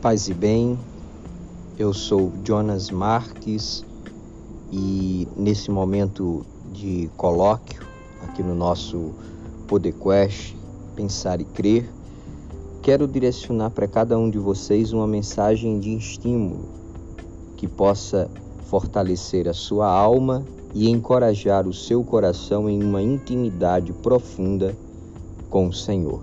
[0.00, 0.78] Paz e bem,
[1.78, 3.82] eu sou Jonas Marques
[4.70, 7.82] e nesse momento de colóquio
[8.22, 9.14] aqui no nosso
[9.66, 10.54] Poderquest
[10.94, 11.88] Pensar e Crer,
[12.82, 16.68] quero direcionar para cada um de vocês uma mensagem de estímulo
[17.56, 18.30] que possa
[18.66, 20.44] fortalecer a sua alma
[20.74, 24.76] e encorajar o seu coração em uma intimidade profunda
[25.48, 26.22] com o Senhor.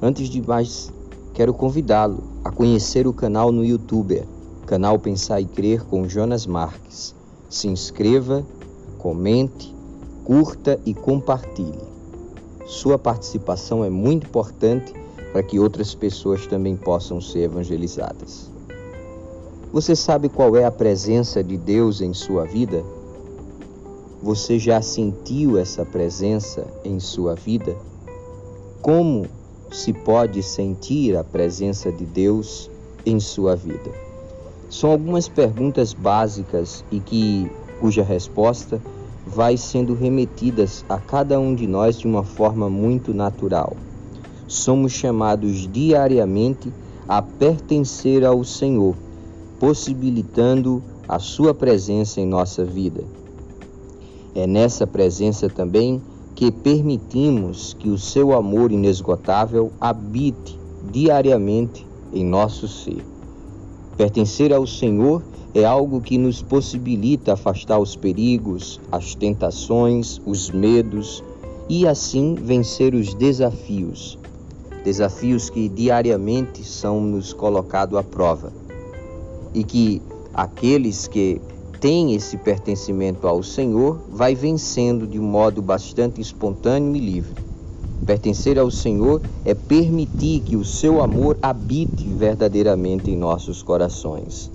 [0.00, 0.90] Antes de mais
[1.34, 4.22] quero convidá-lo a conhecer o canal no YouTube,
[4.66, 7.12] canal Pensar e Crer com Jonas Marques.
[7.50, 8.46] Se inscreva,
[8.98, 9.74] comente,
[10.24, 11.82] curta e compartilhe.
[12.66, 14.94] Sua participação é muito importante
[15.32, 18.48] para que outras pessoas também possam ser evangelizadas.
[19.72, 22.84] Você sabe qual é a presença de Deus em sua vida?
[24.22, 27.76] Você já sentiu essa presença em sua vida?
[28.80, 29.26] Como
[29.74, 32.70] se pode sentir a presença de Deus
[33.04, 33.90] em sua vida?
[34.70, 37.50] São algumas perguntas básicas e que
[37.80, 38.80] cuja resposta
[39.26, 43.76] vai sendo remetidas a cada um de nós de uma forma muito natural.
[44.46, 46.72] Somos chamados diariamente
[47.08, 48.94] a pertencer ao Senhor,
[49.58, 53.02] possibilitando a sua presença em nossa vida.
[54.36, 56.00] É nessa presença também
[56.34, 60.58] que permitimos que o seu amor inesgotável habite
[60.90, 63.04] diariamente em nosso ser.
[63.96, 65.22] Pertencer ao Senhor
[65.54, 71.22] é algo que nos possibilita afastar os perigos, as tentações, os medos
[71.68, 74.18] e assim vencer os desafios.
[74.84, 78.52] Desafios que diariamente são nos colocados à prova.
[79.54, 80.02] E que
[80.34, 81.40] aqueles que
[81.84, 87.44] tem esse pertencimento ao Senhor, vai vencendo de modo bastante espontâneo e livre.
[88.06, 94.50] Pertencer ao Senhor é permitir que o seu amor habite verdadeiramente em nossos corações.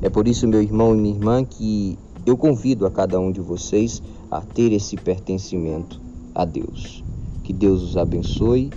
[0.00, 3.42] É por isso, meu irmão e minha irmã, que eu convido a cada um de
[3.42, 6.00] vocês a ter esse pertencimento
[6.34, 7.04] a Deus.
[7.44, 8.70] Que Deus os abençoe.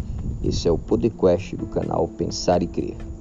[0.43, 3.14] Esse é o Podcast do canal Pensar e Crer.